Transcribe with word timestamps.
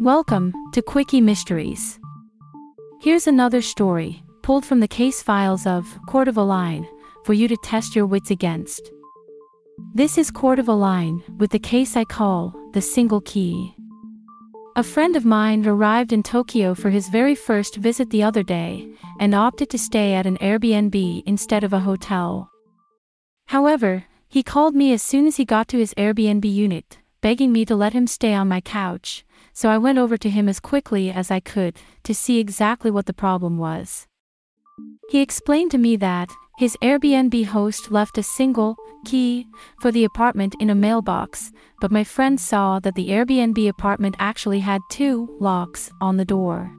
Welcome 0.00 0.52
to 0.72 0.82
Quickie 0.82 1.22
Mysteries. 1.22 1.98
Here's 3.00 3.26
another 3.26 3.62
story, 3.62 4.22
pulled 4.42 4.66
from 4.66 4.80
the 4.80 4.88
case 4.88 5.22
files 5.22 5.66
of 5.66 5.86
Cordova 6.06 6.42
Line, 6.42 6.86
for 7.24 7.32
you 7.32 7.48
to 7.48 7.56
test 7.64 7.96
your 7.96 8.04
wits 8.04 8.30
against. 8.30 8.90
This 9.94 10.18
is 10.18 10.30
Cordova 10.30 10.72
Line, 10.72 11.22
with 11.38 11.50
the 11.50 11.58
case 11.58 11.96
I 11.96 12.04
call 12.04 12.54
the 12.74 12.82
single 12.82 13.22
key. 13.22 13.74
A 14.76 14.82
friend 14.82 15.16
of 15.16 15.24
mine 15.24 15.66
arrived 15.66 16.12
in 16.12 16.22
Tokyo 16.22 16.74
for 16.74 16.90
his 16.90 17.08
very 17.08 17.34
first 17.34 17.76
visit 17.76 18.10
the 18.10 18.22
other 18.22 18.42
day, 18.42 18.86
and 19.18 19.34
opted 19.34 19.70
to 19.70 19.78
stay 19.78 20.12
at 20.12 20.26
an 20.26 20.36
Airbnb 20.38 21.22
instead 21.24 21.64
of 21.64 21.72
a 21.72 21.80
hotel. 21.80 22.50
However, 23.46 24.04
he 24.28 24.42
called 24.42 24.74
me 24.74 24.92
as 24.92 25.02
soon 25.02 25.26
as 25.26 25.36
he 25.36 25.46
got 25.46 25.68
to 25.68 25.78
his 25.78 25.94
Airbnb 25.94 26.44
unit, 26.44 26.98
begging 27.20 27.52
me 27.52 27.64
to 27.64 27.76
let 27.76 27.92
him 27.92 28.06
stay 28.06 28.34
on 28.34 28.48
my 28.48 28.60
couch, 28.60 29.24
so 29.52 29.68
I 29.68 29.78
went 29.78 29.98
over 29.98 30.16
to 30.16 30.30
him 30.30 30.48
as 30.48 30.60
quickly 30.60 31.10
as 31.10 31.30
I 31.30 31.40
could 31.40 31.76
to 32.04 32.14
see 32.14 32.38
exactly 32.38 32.90
what 32.90 33.06
the 33.06 33.12
problem 33.12 33.58
was. 33.58 34.06
He 35.10 35.20
explained 35.20 35.70
to 35.72 35.78
me 35.78 35.96
that 35.96 36.30
his 36.58 36.76
Airbnb 36.82 37.46
host 37.46 37.90
left 37.90 38.18
a 38.18 38.22
single 38.22 38.76
key 39.04 39.46
for 39.80 39.90
the 39.90 40.04
apartment 40.04 40.54
in 40.60 40.70
a 40.70 40.74
mailbox, 40.74 41.50
but 41.80 41.90
my 41.90 42.04
friend 42.04 42.40
saw 42.40 42.78
that 42.80 42.94
the 42.94 43.08
Airbnb 43.08 43.68
apartment 43.68 44.16
actually 44.18 44.60
had 44.60 44.80
two 44.90 45.36
locks 45.40 45.90
on 46.00 46.16
the 46.16 46.24
door. 46.24 46.70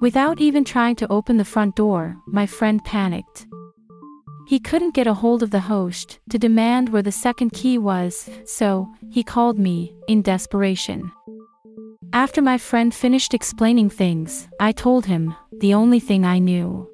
Without 0.00 0.40
even 0.40 0.64
trying 0.64 0.96
to 0.96 1.12
open 1.12 1.36
the 1.36 1.44
front 1.44 1.76
door, 1.76 2.16
my 2.26 2.44
friend 2.44 2.84
panicked. 2.84 3.46
He 4.52 4.60
couldn't 4.60 4.92
get 4.92 5.06
a 5.06 5.14
hold 5.14 5.42
of 5.42 5.50
the 5.50 5.60
host 5.60 6.20
to 6.28 6.38
demand 6.38 6.90
where 6.90 7.00
the 7.00 7.10
second 7.10 7.54
key 7.54 7.78
was, 7.78 8.28
so 8.44 8.86
he 9.10 9.22
called 9.22 9.58
me 9.58 9.94
in 10.08 10.20
desperation. 10.20 11.10
After 12.12 12.42
my 12.42 12.58
friend 12.58 12.94
finished 12.94 13.32
explaining 13.32 13.88
things, 13.88 14.48
I 14.60 14.72
told 14.72 15.06
him 15.06 15.34
the 15.58 15.72
only 15.72 16.00
thing 16.00 16.26
I 16.26 16.38
knew. 16.38 16.86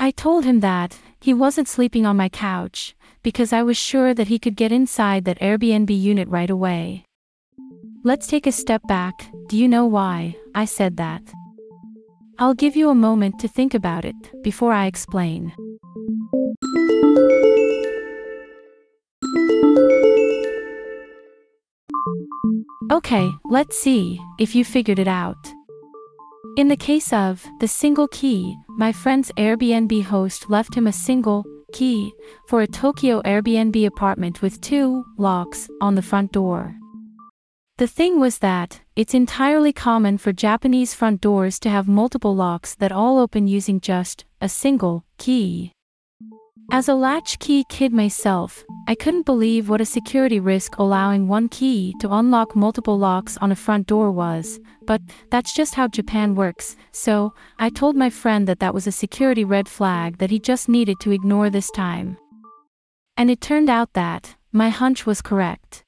I 0.00 0.10
told 0.10 0.44
him 0.44 0.58
that 0.58 0.98
he 1.20 1.32
wasn't 1.32 1.68
sleeping 1.68 2.04
on 2.04 2.16
my 2.16 2.28
couch 2.28 2.96
because 3.22 3.52
I 3.52 3.62
was 3.62 3.76
sure 3.76 4.12
that 4.12 4.26
he 4.26 4.40
could 4.40 4.56
get 4.56 4.72
inside 4.72 5.26
that 5.26 5.38
Airbnb 5.38 5.96
unit 5.96 6.26
right 6.26 6.50
away. 6.50 7.04
Let's 8.02 8.26
take 8.26 8.48
a 8.48 8.58
step 8.64 8.82
back. 8.88 9.14
Do 9.48 9.56
you 9.56 9.68
know 9.68 9.86
why 9.86 10.34
I 10.56 10.64
said 10.64 10.96
that? 10.96 11.22
I'll 12.40 12.54
give 12.54 12.74
you 12.74 12.90
a 12.90 12.96
moment 12.96 13.38
to 13.38 13.46
think 13.46 13.74
about 13.74 14.04
it 14.04 14.42
before 14.42 14.72
I 14.72 14.86
explain. 14.86 15.52
Okay, 22.90 23.30
let's 23.44 23.78
see 23.78 24.20
if 24.38 24.54
you 24.54 24.64
figured 24.64 24.98
it 24.98 25.08
out. 25.08 25.52
In 26.56 26.68
the 26.68 26.76
case 26.76 27.12
of 27.12 27.44
the 27.60 27.68
single 27.68 28.08
key, 28.08 28.56
my 28.68 28.92
friend's 28.92 29.30
Airbnb 29.36 30.02
host 30.04 30.48
left 30.50 30.74
him 30.74 30.86
a 30.86 30.92
single 30.92 31.44
key 31.72 32.12
for 32.48 32.62
a 32.62 32.66
Tokyo 32.66 33.20
Airbnb 33.22 33.86
apartment 33.86 34.42
with 34.42 34.60
two 34.60 35.04
locks 35.16 35.68
on 35.80 35.94
the 35.94 36.02
front 36.02 36.32
door. 36.32 36.74
The 37.76 37.86
thing 37.86 38.18
was 38.18 38.38
that 38.38 38.80
it's 38.96 39.14
entirely 39.14 39.72
common 39.72 40.18
for 40.18 40.32
Japanese 40.32 40.94
front 40.94 41.20
doors 41.20 41.60
to 41.60 41.70
have 41.70 41.86
multiple 41.86 42.34
locks 42.34 42.74
that 42.76 42.90
all 42.90 43.18
open 43.18 43.46
using 43.46 43.80
just 43.80 44.24
a 44.40 44.48
single 44.48 45.04
key. 45.16 45.72
As 46.72 46.88
a 46.88 46.94
latchkey 46.94 47.64
kid 47.68 47.92
myself, 47.92 48.64
I 48.88 48.94
couldn't 48.94 49.26
believe 49.26 49.68
what 49.68 49.82
a 49.82 49.84
security 49.84 50.40
risk 50.40 50.78
allowing 50.78 51.28
one 51.28 51.50
key 51.50 51.94
to 52.00 52.10
unlock 52.10 52.56
multiple 52.56 52.98
locks 52.98 53.36
on 53.36 53.52
a 53.52 53.54
front 53.54 53.86
door 53.86 54.10
was, 54.10 54.58
but 54.86 55.02
that's 55.30 55.52
just 55.52 55.74
how 55.74 55.88
Japan 55.88 56.34
works, 56.34 56.74
so 56.90 57.34
I 57.58 57.68
told 57.68 57.96
my 57.96 58.08
friend 58.08 58.48
that 58.48 58.60
that 58.60 58.72
was 58.72 58.86
a 58.86 58.90
security 58.92 59.44
red 59.44 59.68
flag 59.68 60.16
that 60.16 60.30
he 60.30 60.38
just 60.38 60.70
needed 60.70 61.00
to 61.00 61.10
ignore 61.10 61.50
this 61.50 61.70
time. 61.70 62.16
And 63.14 63.30
it 63.30 63.42
turned 63.42 63.68
out 63.68 63.92
that 63.92 64.36
my 64.52 64.70
hunch 64.70 65.04
was 65.04 65.20
correct. 65.20 65.84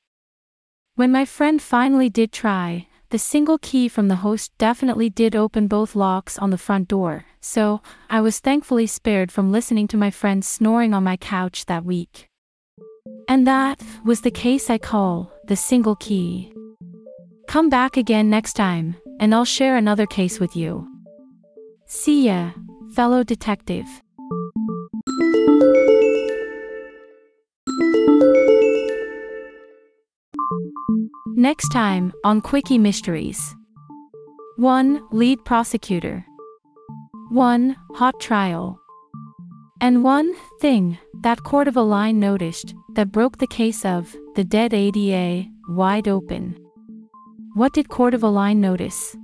When 0.95 1.11
my 1.11 1.25
friend 1.25 1.63
finally 1.63 2.11
did 2.11 2.33
try, 2.33 2.87
the 3.09 3.19
single 3.19 3.57
key 3.57 3.89
from 3.89 4.09
the 4.09 4.17
host 4.17 4.53
definitely 4.59 5.09
did 5.09 5.35
open 5.35 5.69
both 5.69 5.97
locks 5.97 6.37
on 6.37 6.51
the 6.51 6.59
front 6.59 6.89
door, 6.89 7.25
so 7.41 7.81
I 8.11 8.21
was 8.21 8.41
thankfully 8.41 8.87
spared 8.87 9.33
from 9.33 9.51
listening 9.51 9.89
to 9.89 9.97
my 9.97 10.11
friend 10.11 10.45
snoring 10.45 10.93
on 10.93 11.03
my 11.03 11.17
couch 11.17 11.65
that 11.65 11.87
week. 11.87 12.30
And 13.31 13.47
that 13.47 13.81
was 14.05 14.23
the 14.23 14.33
case 14.33 14.69
I 14.71 14.79
call 14.79 15.31
the 15.45 15.55
single 15.55 15.95
key. 15.95 16.53
Come 17.47 17.69
back 17.69 17.97
again 17.97 18.29
next 18.29 18.55
time, 18.55 18.97
and 19.21 19.33
I'll 19.33 19.45
share 19.45 19.77
another 19.77 20.05
case 20.05 20.41
with 20.41 20.57
you. 20.57 20.85
See 21.87 22.27
ya, 22.27 22.51
fellow 22.93 23.23
detective. 23.23 23.87
Next 31.37 31.69
time 31.69 32.13
on 32.25 32.41
Quickie 32.41 32.79
Mysteries 32.79 33.55
1. 34.57 35.07
Lead 35.13 35.45
prosecutor, 35.45 36.27
1. 37.29 37.77
Hot 37.95 38.19
trial, 38.19 38.81
and 39.81 40.03
one 40.03 40.35
thing 40.61 40.99
that 41.23 41.45
Cordova 41.45 41.83
Line 41.83 42.19
noticed 42.19 42.75
that 42.95 43.13
broke 43.13 43.39
the 43.39 43.47
case 43.47 43.85
of 43.85 44.15
the 44.35 44.45
dead 44.45 44.75
ADA 44.75 45.49
wide 45.69 46.09
open. 46.09 46.57
What 47.55 47.73
did 47.73 47.89
Aleyn 48.23 48.57
notice? 48.57 49.17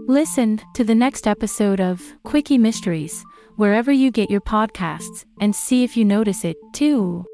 Listen 0.00 0.60
to 0.74 0.84
the 0.84 0.94
next 0.94 1.26
episode 1.26 1.80
of 1.80 2.02
Quickie 2.24 2.58
Mysteries, 2.58 3.24
wherever 3.56 3.90
you 3.90 4.10
get 4.10 4.30
your 4.30 4.40
podcasts, 4.40 5.24
and 5.40 5.54
see 5.54 5.84
if 5.84 5.96
you 5.96 6.04
notice 6.04 6.44
it 6.44 6.56
too. 6.72 7.24